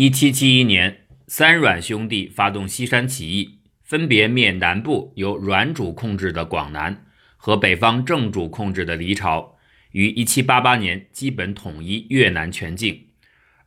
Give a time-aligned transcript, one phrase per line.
[0.00, 7.04] 一七七一年，三阮兄弟发动西山起义，分别灭南部由阮主控制的广南
[7.36, 9.56] 和北方正主控制的黎朝，
[9.92, 13.08] 于一七八八年基本统一越南全境。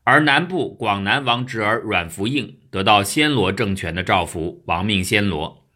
[0.06, 5.68] 而南部广南王侄儿阮福应得到暹罗政权的诏服，亡命暹罗。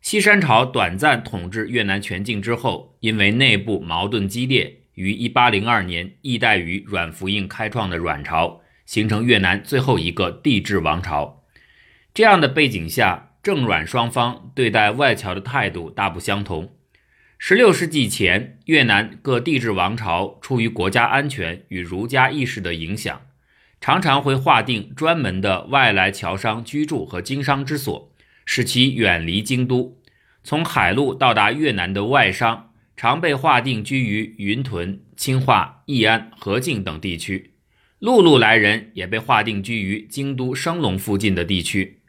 [0.00, 8.61] 西山朝短暂统治越南全境之后，因为内部矛盾激烈，于一八零二年易代于阮福应开创的阮朝。
[8.92, 11.44] 形成越南最后一个帝制王朝。
[12.12, 16.74] 这样的背景下，郑阮双方对待外侨的态度大不相同。
[17.38, 23.22] 十六世纪前，越南各帝制王朝出于国家安全与儒家意识的影响，
[23.80, 28.12] 常常会划定专门的外来侨商居住和经商之所，
[28.44, 29.96] 使其远离京都。
[30.44, 37.51] 从海路到达越南的外商，常被划定居于云屯、清化、义安、河静等地区。
[38.02, 42.00] 陆路来人也被划定居于京都升龙附近的地区，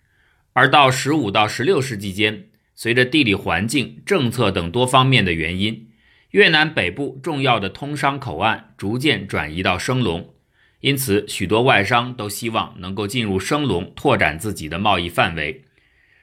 [0.54, 5.90] 而到十五到十六世纪间，随着地理环境、政策等多方面的原因，
[6.32, 10.34] 越南北部重要的通商口岸逐渐转移到升龙，
[10.80, 15.64] 因此许多外商都希望能够进入升龙，拓展自己的贸易范围。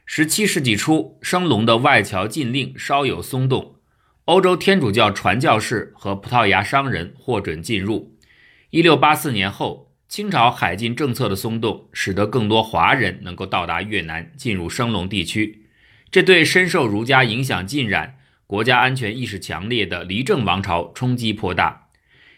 [0.04, 3.76] 十七世纪初，升龙的外侨禁令稍有松动，
[4.24, 8.16] 欧洲天主教传教士和葡萄牙商人获准进入。
[8.70, 15.64] 一六八四年后，清朝海禁政策的松动，使得更多华人能够到达越南，进入升龙地区。
[16.08, 21.88] 这对深受儒家影响浸染、国家安全意识强烈的黎正王朝冲击颇大。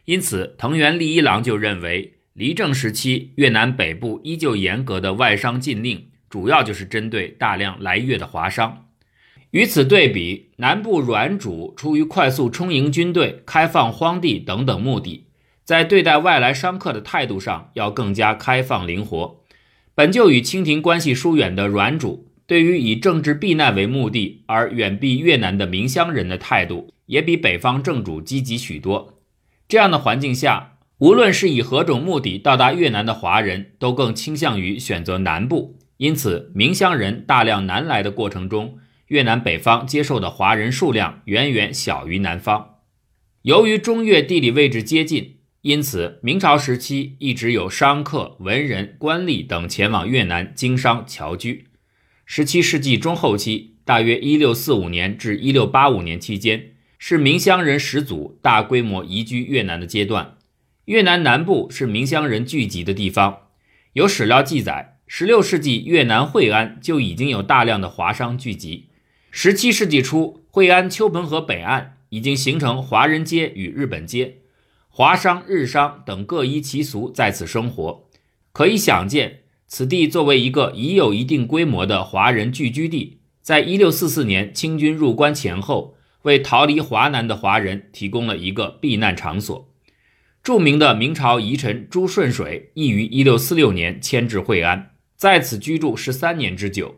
[0.06, 8.86] 因此，藤原利一郎就认为，黎正时期越南北部依旧严格的外商禁令，主要就是针对大量来越的华商。
[9.50, 15.26] 与此对比，南部阮主出于快速充盈军队、开放荒地等等目的。
[15.72, 19.40] 在对待外来商客的态度上，要更加开放灵活。
[19.94, 29.22] 本就与清廷关系疏远的阮主，对于以政治避难为目的而远避越南的明乡人的态度，也比北方正主积极许多。
[29.66, 35.78] 这样的环境下，无论是以何种目的到达越南的华人，都更倾向于选择南部。
[35.96, 38.76] 因此，明乡人大量南来的过程中，
[39.06, 42.74] 越南北方接受的华人数量远远小于南方。
[43.40, 45.38] 由于中越地理位置接近。
[45.62, 51.68] 因此，明朝时期一直有商客、文人、官吏等前往越南经商侨居。
[52.26, 60.36] 十七世纪中后期，大约一六四五年至一六八五年期间，是明乡人始祖大规模移居越南的阶段。
[60.86, 63.42] 越南南部是明乡人聚集的地方。
[63.92, 68.88] 有史料记载，十六世纪越南惠安就已经有大量的华商聚集。
[69.30, 74.38] 十七世纪初，惠安秋盆河北岸已经形成华人街与日本街。
[74.94, 78.10] 华商、日商等各依其俗在此生活，
[78.52, 85.94] 可以想见，此地作为一个已有一定规模的华人聚居地，在一六四四年清军入关前后，
[86.24, 89.66] 为逃离华南的华人提供了一个避难场所。
[90.42, 96.96] 著名的明朝遗臣朱顺水亦于一六四六年迁至惠安，在此居住十三年之久。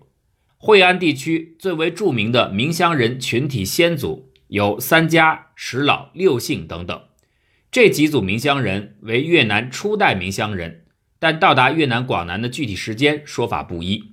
[0.56, 7.00] 惠安地区最为著名的明乡人群体先祖有三家、十老、六姓等等。
[7.74, 10.84] 这几组明乡人为越南初代明乡人，
[11.18, 14.12] 但到达越南广南的具体时间说法不一。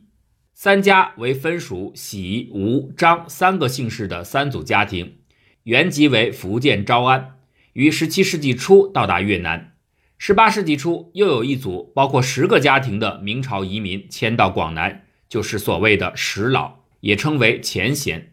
[0.56, 5.18] 三家为分属喜、吴、张三个姓氏的三组家庭，
[5.66, 7.36] 原籍为福建诏安，
[7.74, 9.76] 于17世纪初到达越南。
[10.20, 18.32] 18世纪初，又有一组包括十个家庭的明朝移民迁到广南，就是所谓的十老，也称为前贤。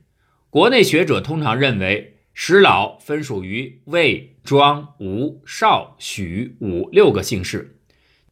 [0.49, 2.15] 国内学者通常认为。
[2.41, 7.77] 石老分属于魏、庄、吴、邵、许、武六个姓氏，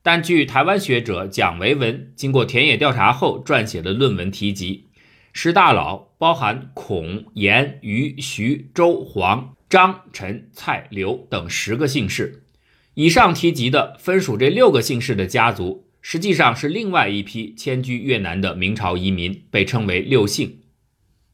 [0.01, 4.87] 但据台湾学者蒋维文经过田野调查后撰写的论文提及，
[5.33, 12.45] 石大佬包含孔、严、于、徐、周、黄、张、陈、蔡、刘等十个姓氏。
[12.95, 20.61] 以上提及的分属这六个姓氏的家族，实际上是另外一批迁居越南的明朝移民，被称为六姓。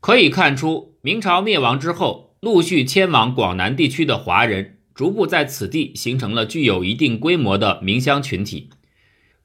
[0.01, 2.32] 可以看出，明朝灭亡之后。
[2.43, 8.69] 陆续迁往广南地区的华人，逐步在此地形成了具有一定规模的明乡群体。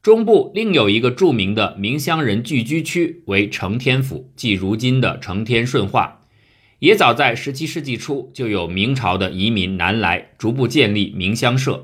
[0.02, 6.22] 中部另有一个著名的明乡人聚居区为承天府，即如今的承天顺化。
[6.80, 11.74] 也早在17世纪初，就有明朝的移民南来，逐步建立明乡社。《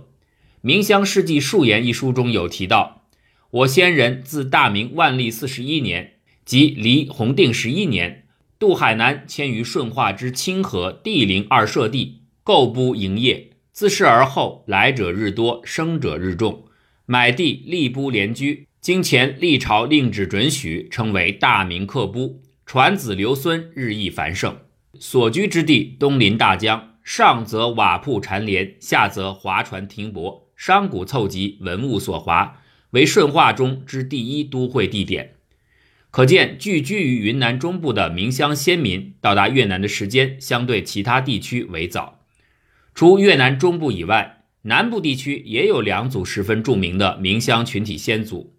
[0.62, 3.04] 明乡世纪述言》一书中有提到：
[3.50, 6.14] 我先人自大明万历四十一年，
[6.44, 8.23] 即离弘定十一年。
[8.64, 13.50] 渡海南，迁于顺化之清河地陵二社地，构不营业。
[13.72, 16.64] 自是而后，来者日多，生者日众，
[17.04, 24.56] 买地立不连居，经前历朝令旨准许，称为大明克部，传子留孙，日益繁盛。
[24.98, 32.62] 所居之地东临大江，上则瓦铺缠连，下则划船停泊，商贾凑集，文物所华，
[32.92, 35.33] 为顺化中之第一都会地点。
[36.14, 42.20] 可见，聚居于云南中部的明乡先民到达越南的时间，相对其他地区为早。
[42.94, 48.54] 除越南中部以外，南部地区也有两组十分著名的明乡群体先祖：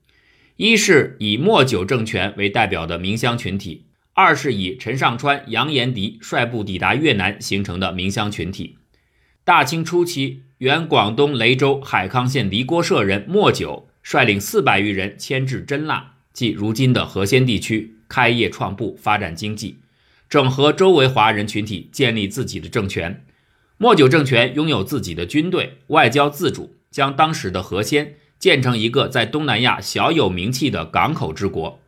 [0.57, 8.79] 一是以莫九政权为代表的明乡群体；二是以陈上川、杨延迪率部抵达越南形成的明乡群体。
[9.45, 16.14] 大清初期，原广东雷州海康县黎郭社人莫九率领四百余人迁至真腊。
[16.35, 19.77] 即如今的河仙地区开业创部，发展经济，
[20.27, 23.25] 整合周围华人群体，建立自己的政权。
[23.77, 31.81] 莫九政权拥有自己的军队，外交自主，将当时的河仙建成一个在东南亚小有名气的港口之国。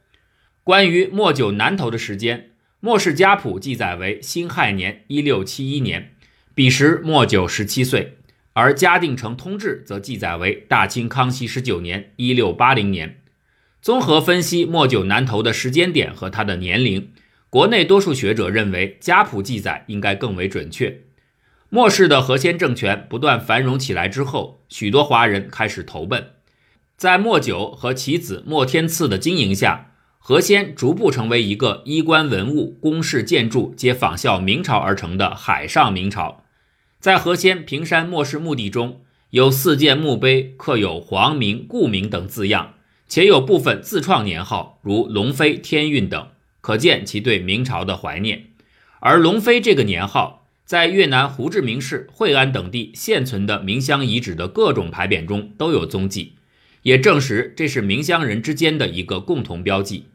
[0.63, 2.39] 关于莫九南投的时间，
[2.79, 6.15] 《莫氏家谱》记载为辛亥年（一六七一年），
[6.55, 8.13] 彼时莫九十七岁；
[8.53, 13.19] 而《嘉定城通志》则记载为大清康熙十九年（一六八零年）。
[13.87, 17.09] 综合分析莫九南投的时间点和他的年龄，
[17.49, 21.03] 国内多数学者认为家谱记载应该更为准确。
[21.69, 26.31] 莫氏的河仙政权不断繁荣起来之后，许多华人开始投奔。
[26.97, 36.43] 在莫九和其子莫天赐的经营下，河仙逐步成为一个衣冠文物、宫室建筑皆仿效明朝而成的海上明朝。
[36.99, 38.99] 在河仙平山莫氏墓地中
[39.29, 42.73] 有四件墓碑，刻有“皇明”“故明”等字样。
[43.07, 46.27] 且有部分自创年号，如龙飞、天运等，
[46.59, 48.47] 可见其对明朝的怀念。
[48.99, 56.33] 而龙飞这个年号，在越南胡志明市、惠安等地现存的明乡遗址的各种牌匾中都有踪迹，
[56.81, 60.07] 也证实这是明乡人之间的一个共同标记。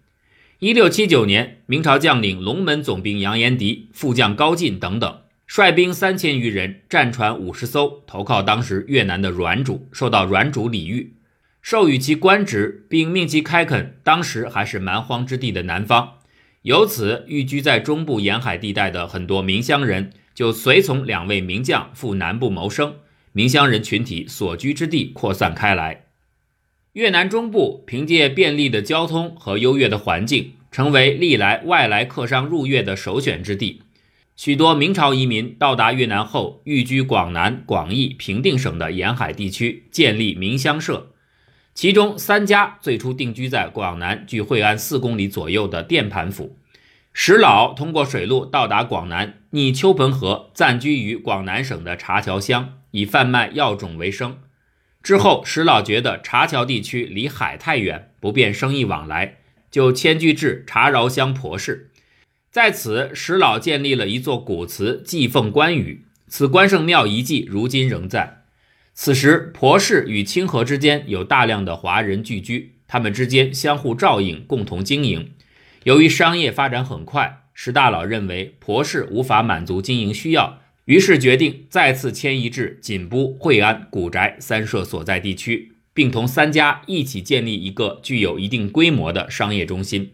[0.59, 11.15] 一六七九年，明朝将领龙门总兵杨延迪、副将高进等等，率兵三千余人，战船五十艘，投靠当时越南的阮主，受到阮主礼遇。
[11.63, 16.15] 授予其官职，并命其开垦当时还是蛮荒之地的南方，
[16.63, 22.97] 由此寓居在中部沿海地带的很多明乡人就随从两位名将赴南部谋生，
[23.33, 26.07] 明乡人群体所居之地扩散开来。
[26.95, 33.83] 越南中部凭借便利的交通和优越的环境，成为历来外来客商入越的首选之地。
[34.35, 41.12] 许多明朝移民到达越南后，寓居广南、广义、平定省的沿海地区，建立民乡社。
[41.75, 46.59] 其中三家最初定居在广南距惠安四公里左右的店盘府，
[47.13, 54.39] 石老通过水路到达广南，逆丘盆河暂居于广南省的茶桥乡，以贩卖药种为生。
[55.03, 59.39] 之后，石老觉得茶桥地区离海太远，不便生意往来，
[59.71, 61.91] 就迁居至茶饶乡婆氏，
[62.51, 66.05] 在此，石老建立了一座古祠，祭奉关羽。
[66.29, 68.42] 此关圣庙遗迹如今仍在。
[68.95, 75.33] 此时，婆氏与清河之间有大量的华人聚居，他们之间相互照应，共同经营。
[75.85, 90.13] 由于商业发展很快，石大佬认为婆氏无法满足经营需要，于是决定再次迁移至锦都、惠安、古宅三社所在地区，并同三家一起建立一个具有一定规模的商业中心。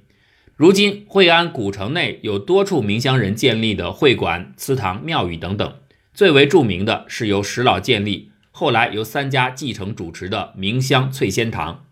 [0.54, 5.74] 如今，惠安古城内有多处明乡人建立的会馆、祠堂、庙宇等等，
[6.14, 8.30] 最为著名的是由石老建立。
[8.58, 11.86] 后来由三家继承主持的明香翠仙堂，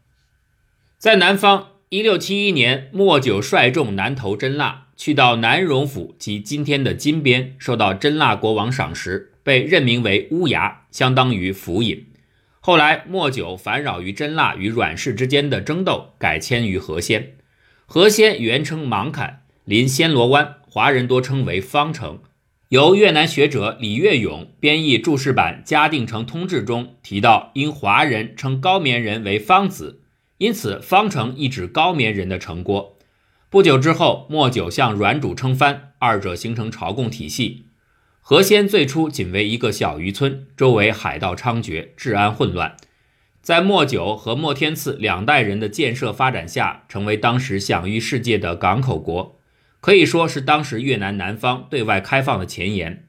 [0.98, 12.04] 在南方，一六七一年，莫九率众南投真腊，去到南荣府及今天的金边，受到真腊国王赏识，被任命为乌牙，相当于府尹。
[12.58, 17.36] 后来，莫九烦扰于真腊与阮氏之间的争斗，改迁于河仙。
[17.86, 22.18] 河仙原称芒坎，临暹罗湾，华人多称为方城。
[22.70, 30.00] 由越南学者李月勇编译注释版《嘉定城通志》中提到，因华人称高棉人为方子，
[30.38, 32.98] 因此方城一指高棉人的城郭。
[33.48, 37.66] 不久之后，莫九向阮主称藩，二者形成朝贡体系。
[38.20, 42.76] 河仙最初仅为一个小渔村，周围海盗猖獗，治安混乱。
[43.40, 49.38] 在莫九和莫天赐两代人的建设发展下，成为当时享誉世界的港口国。
[49.86, 53.06] 可以说是当时越南南方对外开放的前沿。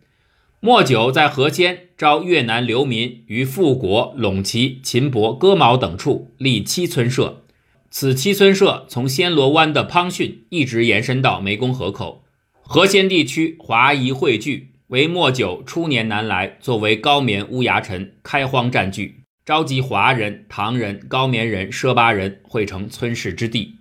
[0.60, 7.42] 莫九在河间招越南流民于富国、陇旗、秦伯、戈毛等处立七村社，
[7.90, 12.24] 此七村社从暹罗湾的滂汛一直延伸到湄公河口。
[12.62, 19.24] 河间地区华夷汇聚，为莫九初年南来，作为高棉乌牙城开荒占据。
[19.44, 23.78] 召集华人、唐人、高棉人、奢巴人汇成村市之地。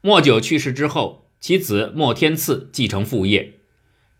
[0.00, 3.54] 莫九去世之后，其子莫天赐继承父业。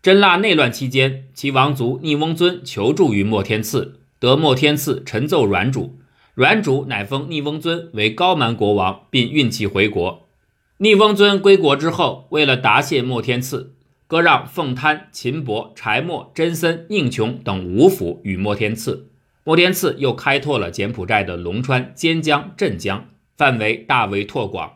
[0.01, 5.97] 真腊内乱期间，其王族逆翁尊求助于莫天赐，得莫天赐陈奏阮主，
[6.33, 10.27] 阮主乃封逆翁尊为高蛮国王，并运其回国。
[10.79, 13.73] 逆翁尊归国之后，为了答谢莫天赐，
[14.05, 19.07] 割让凤滩、秦伯、柴莫、真森、宁琼等五府与莫天赐。
[19.45, 24.73] 莫天赐又开拓了柬埔寨的龙川、尖江、镇江，范围大为拓广。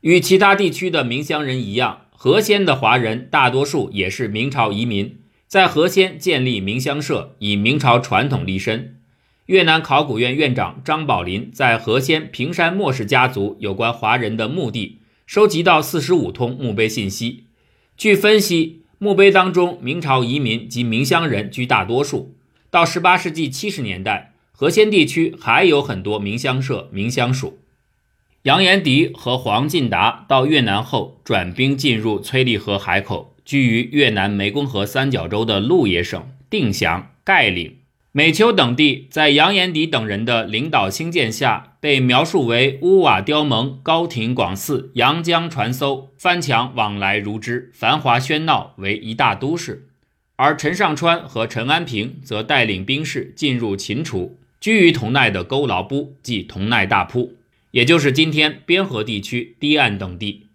[0.00, 8.96] 与其他地区的明乡人一样，河仙的华人大多数也是明朝移民，在河仙建立明乡社，以明朝传统立身。
[9.44, 17.44] 越南考古院院长张宝林在河仙平山莫氏家族有关华人的墓地收集到四十五通墓碑信息。
[17.96, 22.34] 据分析，墓碑当中明朝移民及明乡人居大多数。
[22.70, 27.58] 到十八世纪七十年代，河仙地区还有很多明乡社、明乡属。
[28.44, 37.76] 杨延迪和黄进达到越南后，转兵进入崔利河海口，居于越南湄公河三角洲的鹿野省定祥、盖岭、
[38.12, 49.88] 美丘等地，在杨延迪等人的领导兴建下，被描述为屋瓦雕蒙、高亭广寺、洋江船艘、帆墙往来如织、繁华喧闹，为一大都市。
[50.36, 57.34] 而陈上川和陈安平则带领兵士进入秦楚，居于同奈的勾牢部，即同奈大铺。
[57.72, 60.46] 也就是今天边河地区堤岸等地，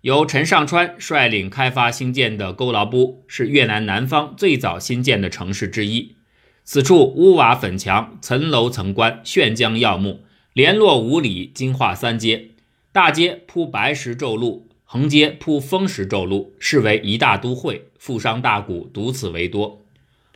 [0.00, 6.16] 由陈尚川率领开发兴建的沟牢埠，是越南南方最早新建的城市之一。
[6.64, 12.48] 此处屋瓦粉墙，层楼层观，炫江耀目，连络五里，金化三街。
[12.90, 19.84] 大街铺白石皱路，横街铺风石皱路，是为一大都会，富商大贾独此为多。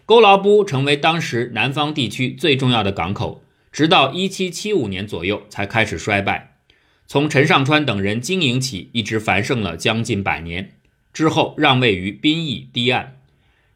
[0.07, 3.43] 沟牢埠成为当时南方地区最重要的港口。
[3.73, 6.57] 直到一七七五年左右才开始衰败，
[7.07, 10.73] 从陈上川等人经营起，一直繁盛了将近百年。
[11.12, 13.17] 之后让位于宾义堤岸。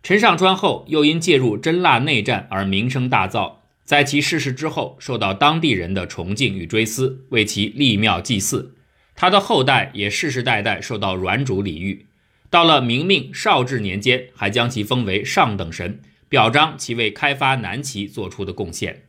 [0.02, 8.76] 陈上川后又因介入真腊内战而名声大噪，在其逝世之后，受到当地人的崇敬与追思，为其立庙祭祀。
[9.16, 12.06] 他的后代也世世代代受到阮主礼遇。
[12.50, 19.04] 到了明命绍治年间，还将其封为上等神，表彰其为开发南齐做出的贡献。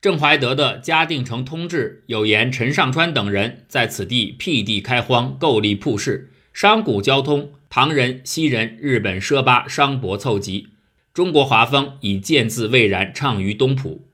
[0.00, 10.68] 郑怀德的《嘉定城通志》有言：陈上川等人在此地辟地开荒，构立铺市，商贾交通，唐人、西人、日本奢巴商舶凑集，
[11.12, 14.06] 中国华风以剑字蔚然畅于东浦。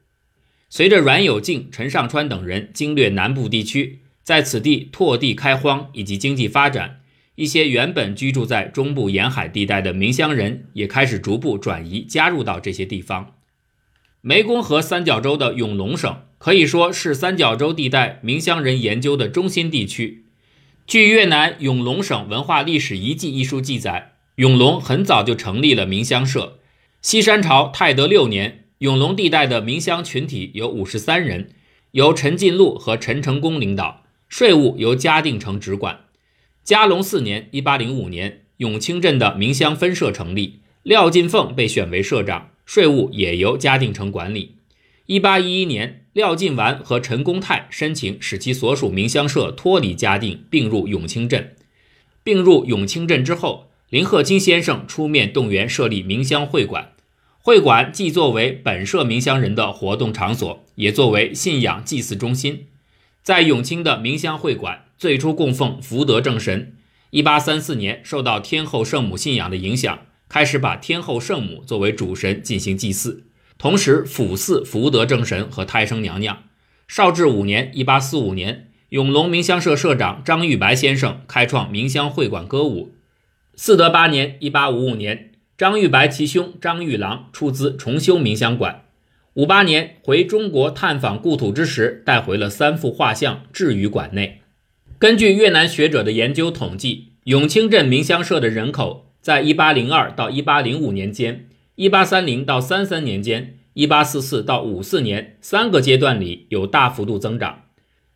[0.68, 7.02] 随着阮有敬、陈上川等人经略南部地区，在此地拓地开荒以及经济发展，
[7.36, 13.35] 一些原本居住在中部沿海地带的明乡人也开始逐步转移，加入到这些地方。
[14.26, 20.24] 湄公河三角洲的永隆省可以说是三角洲地带明乡人研究的中心地区。
[20.84, 26.58] 据越南永隆省文化历史遗迹一书记载，永隆很早就成立了明乡社。
[27.00, 31.50] 西山朝泰德六年，永隆地带的明乡群体有五十三人，
[31.92, 36.00] 由陈进禄和陈成功领导，税务由嘉定城直管。
[36.64, 42.48] 嘉隆四年（一八零五年），永清镇的明乡分社成立，廖进凤被选为社长。
[42.66, 44.56] 税务也由嘉定城管理。
[45.06, 51.54] 一八一一年，廖进完和陈公泰申请使其所属明乡社脱离嘉定，并入永清镇。
[52.24, 56.92] 并入永清镇之后，林鹤金先生出面动员设立明乡会馆。
[57.38, 62.66] 会馆既作为本社明乡人的活动场所，也作为信仰祭祀中心。
[63.22, 66.74] 在永清的明乡会馆，最初供奉福德正神。
[67.10, 70.00] 一八三四年，受到天后圣母信仰的影响。
[70.28, 73.24] 开始把天后圣母作为主神进行祭祀，
[73.58, 76.44] 同时辅祀福德正神和胎生娘娘。
[76.88, 82.94] 绍治五年（一八四五年），永隆明乡社社长张玉白先生开创明乡会馆歌舞。
[83.56, 88.82] 嗣德八年（一八五五年），张玉白其兄张玉郎出资重修明乡馆。
[89.34, 94.42] 五八年回中国探访故土之时，带回了三幅画像置于馆内。
[94.98, 99.05] 根据越南学者的研究统计，永清镇明乡社的人口。
[99.26, 107.64] 在一八零二到一八零五年间，一八三零到三三年间，一八四四到五四年三个阶段里有大幅度增长。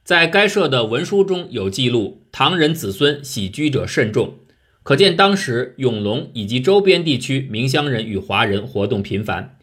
[0.05, 4.37] 在该社的文书中有记录，唐人子孙喜居者甚众，
[4.85, 9.59] 可见当时永隆以及周边地区明乡人与华人活动频繁。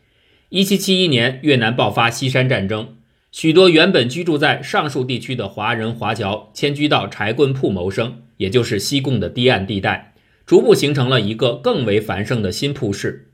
[0.49, 2.95] 一七七一年，越南爆发西山战争，
[3.31, 10.13] 许多原本居住在上述地区的华人华侨迁居到柴棍铺谋生，也就是西贡的堤岸地带。
[10.47, 13.31] 逐步形成了一个更为繁盛的新铺市。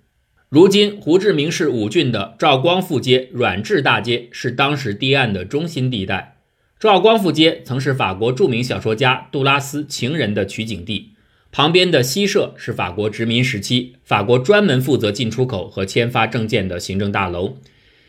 [0.50, 6.38] 如今胡志明市五郡的赵光复街、阮志大街是当时堤岸的中心地带。
[6.79, 11.12] 赵光复街曾是法国著名小说家杜拉斯情人的取景地，
[11.51, 17.58] 旁边的西社是法国殖民时期法国专门负责进出口和签发证件的行政大楼。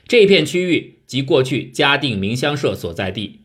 [0.09, 3.41] 这片区域即过去嘉定明乡社所在地。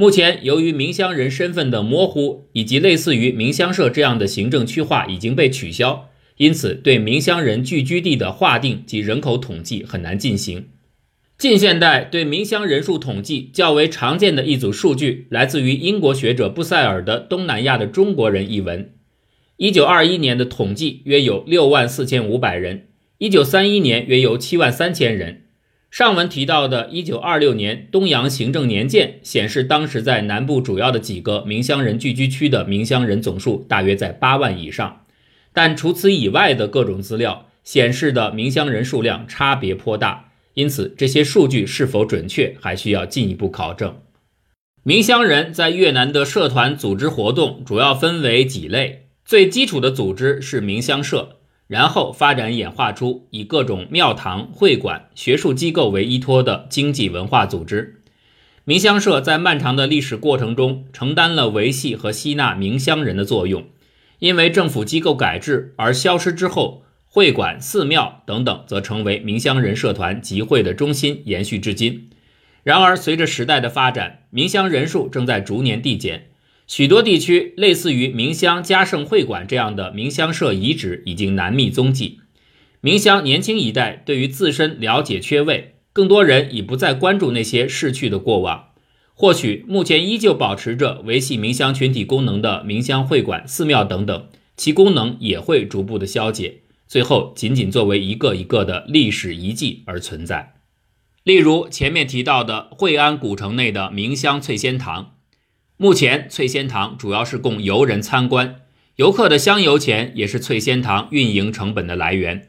[0.00, 6.08] 目前，由于明乡人身份的模糊，以及类似于明乡社这样的行政区划已经被取消。
[6.36, 10.68] 因此，对明乡人聚居地的划定及人口统计很难进行。
[11.36, 18.94] 近现代对明乡人数统计较为常见的一组数据，来自于英国学者布塞尔的《东南亚的中国人》一文。
[19.56, 22.86] 一九二一年的统计约有六万四千五百人，
[23.18, 25.46] 一九三一年约有七万三千人。
[25.90, 35.04] 上文提到的一九二六年东洋行政年鉴显示，当时在南部主要的几个明乡人聚居区的明乡人总数大约在八万以上。
[35.54, 43.96] 但除此以外的各种资料显示的明乡人数量差别颇大，因此这些数据是否准确还需要进一步考证。
[44.84, 51.37] 明乡人在越南的社团组织活动主要分为几类，最基础的组织是明乡社，
[51.68, 58.00] 然后发展演化出以各种庙堂、会馆、学术机构为依托的经济文化组织。
[58.64, 63.64] 明乡社在漫长的历史过程中承担了维系和吸纳明乡人的作用。
[64.18, 72.10] 因为政府机构改制而消失之后，会馆、寺庙等等则成为明乡人社团集会的中心，延续至今。
[72.64, 76.30] 然而，随着时代的发展，明乡人数正在逐年递减，
[76.68, 82.20] 许多地区类似于明乡嘉盛会馆这样的明乡社遗址已经难觅踪迹。
[82.82, 88.66] 明乡年轻一代对于自身了解缺位，更多人已不再关注那些逝去的过往。
[89.14, 100.56] 或许目前依旧保持着维系民乡群体功能的民乡会馆、寺庙等等，其功能也会逐步的消解，最后仅仅作为一个一个的历史遗迹而存在。
[101.24, 105.14] 例如前面提到的惠安古城内的明乡翠仙堂，
[105.80, 108.62] 目前翠仙堂主要是供游人参观，
[108.96, 112.48] 游客的香油钱也是翠仙堂运营成本的来源。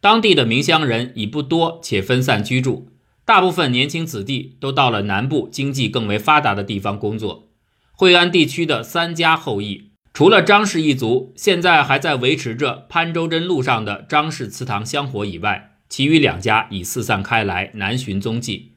[0.00, 2.88] 当地的明乡人已不多，且分散居住。
[3.26, 7.50] 大部分年轻子弟都到了南部经济更为发达的地方工作。
[7.92, 18.72] 惠安地区的三家后裔，除了张氏一族现在还在维持着潘州镇路上的张氏祠堂香火以外，其余两家已四散开来，难寻踪迹。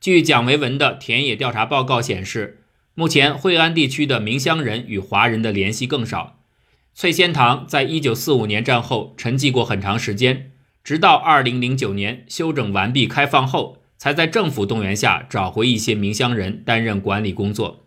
[0.00, 2.63] 据蒋维文的田野调查报告显示，
[2.94, 6.40] 目前惠安地区的明乡人与华人的联系更少。
[6.94, 10.52] 翠仙堂在一九四五年战后沉寂过很长时间，
[10.82, 13.78] 直到二零零九年修整完毕开放后。
[13.96, 17.86] 才在政府动员下找回一些明乡人担任管理工作。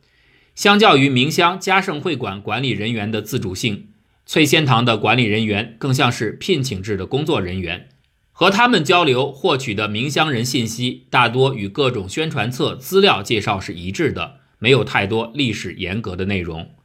[0.56, 3.90] 相较于明乡嘉盛会馆管理人员的自主性，
[4.26, 7.90] 翠仙堂的管理人员更像是聘请制的工作人员，
[8.32, 16.77] 和他们交流获取的明乡人信息大多与各种宣传册资料介绍是一致的，没有太多历史严格的内容。